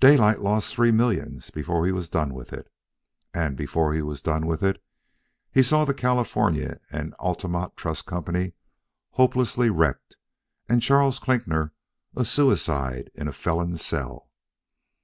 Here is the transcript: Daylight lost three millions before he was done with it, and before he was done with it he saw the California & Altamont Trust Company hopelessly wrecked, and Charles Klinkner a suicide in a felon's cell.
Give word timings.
Daylight 0.00 0.40
lost 0.40 0.74
three 0.74 0.90
millions 0.90 1.50
before 1.52 1.86
he 1.86 1.92
was 1.92 2.08
done 2.08 2.34
with 2.34 2.52
it, 2.52 2.68
and 3.32 3.56
before 3.56 3.94
he 3.94 4.02
was 4.02 4.20
done 4.20 4.44
with 4.48 4.64
it 4.64 4.82
he 5.52 5.62
saw 5.62 5.84
the 5.84 5.94
California 5.94 6.80
& 6.98 7.18
Altamont 7.20 7.76
Trust 7.76 8.04
Company 8.04 8.54
hopelessly 9.10 9.70
wrecked, 9.70 10.16
and 10.68 10.82
Charles 10.82 11.20
Klinkner 11.20 11.70
a 12.16 12.24
suicide 12.24 13.12
in 13.14 13.28
a 13.28 13.32
felon's 13.32 13.84
cell. 13.84 14.28